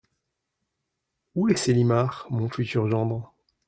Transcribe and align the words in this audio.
Où 1.35 1.47
est 1.49 1.55
Célimare… 1.55 2.25
mon 2.31 2.49
futur 2.49 2.89
gendre? 2.89 3.35